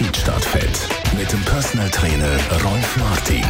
Feedstadt 0.00 0.42
Fett 0.42 0.88
mit 1.18 1.30
dem 1.30 1.42
Personal 1.42 1.90
Trainer 1.90 2.38
Rolf 2.64 2.96
Martin. 2.96 3.44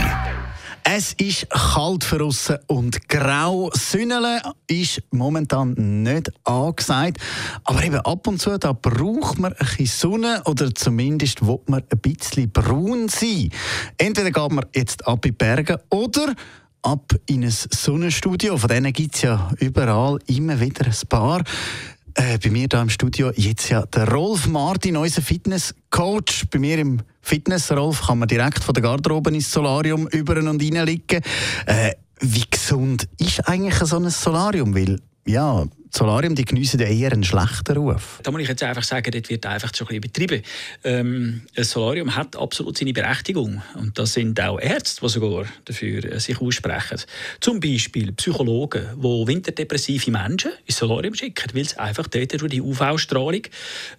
Es 0.83 1.12
ist 1.12 1.48
kalt 1.48 2.11
draussen 2.11 2.59
und 2.66 3.09
grau. 3.09 3.70
Sünnele 3.73 4.43
ist 4.66 5.01
momentan 5.12 5.74
nicht 6.02 6.33
angesagt. 6.43 7.19
Aber 7.62 7.84
eben 7.84 8.01
ab 8.01 8.27
und 8.27 8.43
zu 8.43 8.59
da 8.59 8.73
braucht 8.73 9.38
man 9.38 9.52
ein 9.52 9.59
bisschen 9.59 9.87
Sonne 9.87 10.43
oder 10.45 10.74
zumindest 10.74 11.47
will 11.47 11.60
man 11.66 11.84
ein 11.88 11.98
bisschen 12.01 12.51
braun 12.51 13.09
sein. 13.09 13.51
Entweder 13.96 14.32
geht 14.32 14.51
man 14.51 14.66
jetzt 14.74 15.07
ab 15.07 15.24
in 15.24 15.30
die 15.30 15.37
Berge 15.37 15.80
oder 15.91 16.35
ab 16.82 17.12
in 17.27 17.45
ein 17.45 17.51
Sonnenstudio. 17.52 18.57
Von 18.57 18.71
denen 18.71 18.93
gibt 18.93 19.15
es 19.15 19.23
ja 19.23 19.52
überall 19.60 20.19
immer 20.27 20.59
wieder 20.59 20.85
ein 20.85 21.09
paar. 21.09 21.45
Äh, 22.14 22.38
bei 22.38 22.50
mir 22.50 22.66
hier 22.70 22.80
im 22.80 22.88
Studio 22.91 23.30
jetzt 23.34 23.69
ja 23.69 23.87
der 23.87 24.09
Rolf 24.09 24.46
Martin, 24.46 24.96
unser 24.96 25.23
Fitnesscoach. 25.23 26.46
Bei 26.51 26.59
mir 26.59 26.78
im 26.78 27.02
Fitness, 27.20 27.70
Rolf, 27.70 28.06
kann 28.06 28.18
man 28.18 28.28
direkt 28.28 28.64
von 28.64 28.74
der 28.74 28.82
Garderobe 28.82 29.30
ins 29.30 29.51
Solarium 29.51 30.09
über 30.09 30.37
und 30.38 30.62
rein 30.62 30.87
liegen. 30.87 31.23
Äh, 31.66 31.93
wie 32.20 32.45
gesund 32.51 33.09
ist 33.18 33.46
eigentlich 33.48 33.74
so 33.74 33.96
ein 33.96 34.10
Solarium? 34.10 34.74
Weil, 34.74 35.01
ja, 35.26 35.65
Solarium, 35.91 36.35
die 36.35 36.45
geniessen 36.45 36.80
eher 36.80 37.13
einen 37.13 37.24
schlechten 37.24 37.77
Ruf. 37.77 38.21
Da 38.23 38.30
muss 38.30 38.43
ich 38.43 38.49
jetzt 38.49 38.63
einfach 38.63 38.83
sagen, 38.83 39.10
das 39.10 39.30
wird 39.30 39.46
einfach 39.46 39.74
schon 39.74 39.88
ein 39.88 40.01
bisschen 40.01 40.24
übertrieben. 40.24 40.43
Ähm, 40.85 41.43
ein 41.57 41.65
Solarium 41.65 42.15
hat 42.16 42.37
absolut 42.37 42.79
seine 42.79 42.93
Berechtigung. 42.93 43.63
Und 43.74 43.99
das 43.99 44.15
sind 44.15 44.41
auch 44.41 44.60
Ärzte, 44.60 45.01
die 45.02 45.09
sogar 45.09 45.47
dafür 45.65 46.05
äh, 46.05 46.21
sich 46.21 46.41
aussprechen. 46.41 47.01
Zum 47.41 47.60
Beispiel 47.60 48.13
Psychologen, 48.13 48.87
die 48.97 49.27
winterdepressive 49.27 50.10
Menschen 50.10 50.52
ins 50.66 50.79
Solarium 50.79 51.15
schicken, 51.15 51.51
weil 51.55 51.65
sie 51.65 51.79
einfach 51.79 52.07
dort 52.07 52.41
durch 52.41 52.51
die 52.51 52.60
UV-Strahlung 52.60 53.43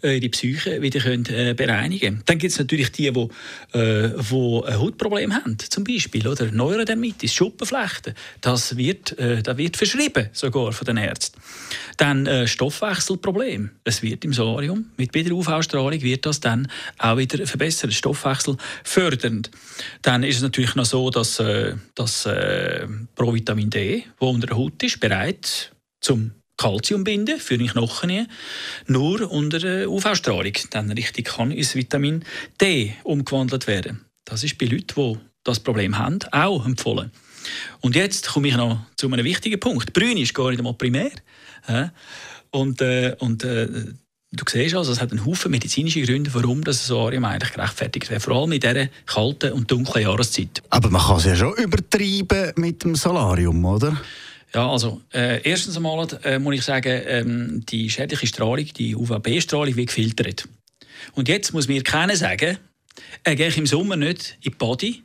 äh, 0.02 0.20
die 0.20 0.30
Psyche 0.30 0.82
wieder 0.82 1.06
äh, 1.06 1.54
bereinigen 1.54 2.12
können. 2.12 2.24
Dann 2.26 2.38
gibt 2.38 2.54
es 2.54 2.60
natürlich 2.60 2.92
die, 2.92 3.12
die, 3.12 3.78
äh, 3.78 4.10
die 4.18 4.62
ein 4.66 4.80
Hautproblem 4.80 5.34
haben, 5.34 5.58
zum 5.60 5.84
Beispiel, 5.84 6.28
oder 6.28 6.52
Neurodermitis, 6.52 7.34
Schuppenflechten. 7.34 8.14
Das 8.42 8.78
wird, 8.78 9.18
äh, 9.20 9.42
das 9.42 9.58
wird 9.58 9.78
verschrieben, 9.78 10.30
sogar 10.34 10.72
von 10.72 10.86
den 10.86 10.98
Ärzten. 10.98 11.42
Dann 11.98 12.26
äh, 12.26 12.48
Stoffwechselproblem. 12.48 13.72
Es 13.84 14.02
wird 14.02 14.24
im 14.26 14.34
Solarium 14.34 14.92
mit 14.98 15.14
der 15.14 15.32
UV-Strahlung 15.32 16.02
wird 16.02 16.26
das 16.26 16.40
dann 16.40 16.68
auch 16.98 17.18
wieder 17.18 17.46
verbessert, 17.46 17.94
Stoffwechsel 17.94 18.58
fördernd. 18.84 19.52
Dann 20.02 20.24
ist 20.24 20.38
es 20.38 20.42
natürlich 20.42 20.76
noch 20.76 20.86
so, 20.86 21.10
dass 21.10 21.40
äh, 21.40 21.76
das 21.96 22.26
äh, 22.26 22.88
Provitamin 23.16 23.70
D, 23.70 24.04
wo 24.20 24.30
unter 24.30 24.48
der 24.48 24.58
Haut 24.58 24.82
ist, 24.84 25.00
bereit 25.00 25.72
zum 26.00 26.32
Kalzium 26.58 27.04
binden 27.04 27.40
für 27.40 27.58
die 27.58 27.68
Knochen, 27.68 28.28
nur 28.88 29.32
unter 29.32 29.60
der 29.60 29.90
UV-Strahlung. 29.90 30.54
Dann 30.70 30.92
richtig 30.92 31.28
kann 31.30 31.52
ins 31.52 31.76
Vitamin 31.76 32.24
D 32.60 32.94
umgewandelt 33.04 33.68
werden. 33.68 34.06
Das 34.26 34.44
ist 34.44 34.58
bei 34.58 34.68
Leuten, 34.68 34.94
die 34.96 35.20
das 35.44 35.60
Problem 35.60 35.98
haben, 35.98 36.20
auch 36.32 36.66
empfohlen. 36.66 37.12
Und 37.80 37.96
jetzt 37.96 38.30
komme 38.30 38.48
ich 38.48 38.56
noch 38.56 38.80
zu 38.96 39.08
einem 39.12 39.26
wichtigen 39.26 39.60
Punkt. 39.60 39.94
Brün 39.94 40.18
ist 40.18 40.34
gar 40.34 40.50
nicht 40.50 40.60
einmal 40.60 40.74
primär. 40.74 41.12
Und, 42.52 42.82
äh, 42.82 43.16
und 43.20 43.44
äh, 43.44 43.68
du 44.32 44.44
siehst 44.50 44.76
also, 44.76 44.92
es 44.92 45.02
hat 45.02 45.12
einen 45.12 45.26
Haufen 45.26 45.52
medizinische 45.52 46.02
Gründe, 46.02 46.34
warum 46.34 46.64
das 46.64 46.86
Solarium 46.86 47.26
eigentlich 47.26 47.54
gerechtfertigt 47.54 48.10
wäre. 48.10 48.20
Vor 48.20 48.36
allem 48.36 48.52
in 48.52 48.60
dieser 48.60 48.88
kalten 49.06 49.54
und 49.54 49.72
dunklen 49.72 50.04
Jahreszeit. 50.04 50.62
Aber 50.70 50.90
man 50.90 51.02
kann 51.02 51.18
es 51.18 51.26
ja 51.26 51.36
schon 51.36 51.56
übertreiben 51.56 52.54
mit 52.56 52.84
dem 52.84 52.96
Solarium, 52.96 53.64
oder? 53.66 54.00
Ja, 54.54 54.70
also 54.70 55.02
äh, 55.14 55.42
erstens 55.44 55.78
einmal 55.78 56.08
äh, 56.24 56.38
muss 56.38 56.56
ich 56.56 56.64
sagen, 56.64 57.02
ähm, 57.06 57.66
die 57.68 57.90
schädliche 57.90 58.28
Strahlung, 58.28 58.66
die 58.66 58.96
UVB-Strahlung, 58.96 59.76
wird 59.78 59.88
gefiltert. 59.88 60.48
Und 61.14 61.30
jetzt 61.30 61.54
muss 61.54 61.70
mir 61.70 61.84
keiner 61.84 62.18
sagen, 62.18 62.58
er 63.24 63.36
gehe 63.36 63.48
im 63.56 63.66
Sommer 63.66 63.96
nicht 63.96 64.38
in 64.42 64.42
die 64.42 64.50
Body 64.50 65.04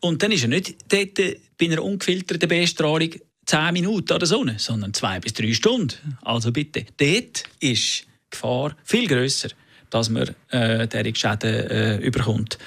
und 0.00 0.22
dann 0.22 0.32
ist 0.32 0.42
er 0.42 0.48
nicht 0.48 0.74
dort 0.88 1.14
bei 1.14 1.66
einer 1.66 1.82
ungefilterten 1.82 2.48
B-Strahlung 2.48 3.10
10 3.46 3.72
Minuten 3.72 4.12
an 4.12 4.18
der 4.18 4.28
Sonne, 4.28 4.54
sondern 4.58 4.94
2 4.94 5.20
bis 5.20 5.34
3 5.34 5.52
Stunden. 5.52 6.18
Also 6.22 6.52
bitte, 6.52 6.86
dort 6.96 7.44
ist 7.60 8.02
die 8.02 8.06
Gefahr 8.30 8.76
viel 8.84 9.06
grösser, 9.08 9.48
dass 9.90 10.08
man 10.08 10.34
äh, 10.50 10.88
diese 10.88 11.14
Schäden 11.14 11.70
äh, 11.70 11.96
überkommt. 11.98 12.58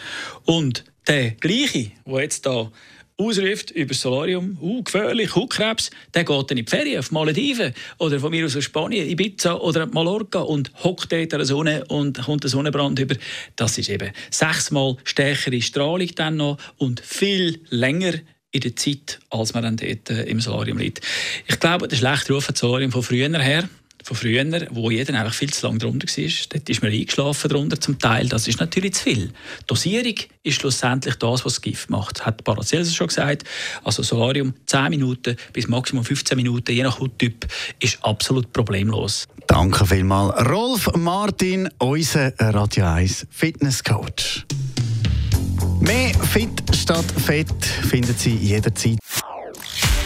Und 0.43 0.83
der 1.07 1.31
gleiche, 1.31 1.91
der 2.05 2.21
jetzt 2.21 2.45
da 2.45 2.71
ausruft 3.17 3.71
über 3.71 3.89
das 3.89 4.01
Solarium, 4.01 4.57
uh, 4.61 4.83
gefährlich, 4.83 5.35
Hautkrebs, 5.35 5.89
der 6.13 6.23
geht 6.23 6.51
dann 6.51 6.57
in 6.57 6.65
die 6.65 6.69
Ferien 6.69 6.99
auf 6.99 7.11
Malediven. 7.11 7.73
Oder 7.97 8.19
von 8.19 8.31
mir 8.31 8.45
aus 8.45 8.55
aus 8.55 8.63
Spanien, 8.63 9.07
Ibiza 9.09 9.55
oder 9.55 9.85
Mallorca 9.85 10.39
und 10.39 10.71
hockt 10.83 11.11
dort 11.11 11.33
an 11.33 11.39
der 11.39 11.45
Sonne 11.45 11.85
und 11.85 12.21
kommt 12.21 12.43
der 12.43 12.49
Sonnenbrand 12.49 12.99
über. 12.99 13.15
Das 13.55 13.77
ist 13.77 13.89
eben 13.89 14.11
sechsmal 14.29 14.97
stärkere 15.03 15.61
Strahlung 15.61 16.09
dann 16.15 16.37
noch 16.37 16.57
und 16.77 16.99
viel 16.99 17.61
länger 17.69 18.13
in 18.51 18.61
der 18.61 18.75
Zeit, 18.75 19.19
als 19.29 19.53
man 19.53 19.63
dann 19.63 19.77
dort 19.77 20.09
äh, 20.09 20.23
im 20.23 20.39
Solarium 20.39 20.77
liegt. 20.77 21.01
Ich 21.47 21.59
glaube, 21.59 21.87
der 21.87 21.97
schlechte 21.97 22.33
Ruf 22.33 22.47
hat 22.47 22.57
Solarium 22.57 22.91
von 22.91 23.03
früher 23.03 23.29
her 23.37 23.69
von 24.05 24.15
früher, 24.15 24.45
wo 24.69 24.91
jeder 24.91 25.19
einfach 25.19 25.33
viel 25.33 25.51
zu 25.51 25.65
lange 25.65 25.79
drunter 25.79 26.07
war. 26.07 26.31
Dort 26.49 26.69
ist 26.69 26.83
man 26.83 26.91
eingeschlafen 26.91 27.49
drunter 27.49 27.81
zum 27.81 27.97
Teil. 27.97 28.29
Das 28.29 28.47
ist 28.47 28.59
natürlich 28.59 28.93
zu 28.93 29.03
viel. 29.03 29.31
Dosierung 29.65 30.13
ist 30.43 30.61
schlussendlich 30.61 31.15
das, 31.15 31.43
was 31.43 31.53
das 31.53 31.61
Gift 31.61 31.89
macht. 31.89 32.23
Hat 32.23 32.43
Paracelsus 32.43 32.93
schon 32.93 33.07
gesagt. 33.07 33.45
Also 33.83 34.03
Solarium 34.03 34.53
10 34.67 34.89
Minuten 34.91 35.35
bis 35.53 35.67
maximal 35.67 36.03
15 36.03 36.35
Minuten, 36.37 36.71
je 36.71 36.83
nach 36.83 36.99
Hauttyp, 36.99 37.47
ist 37.79 37.97
absolut 38.03 38.53
problemlos. 38.53 39.25
Danke 39.47 39.87
vielmals. 39.87 40.35
Rolf 40.51 40.87
Martin, 40.95 41.67
unser 41.79 42.31
Radio 42.37 42.85
1 42.85 43.25
Fitnesscoach. 43.31 44.45
Mehr 45.79 46.13
Fit 46.31 46.61
statt 46.75 47.05
Fett 47.25 47.65
finden 47.65 48.15
Sie 48.15 48.35
jederzeit. 48.35 48.99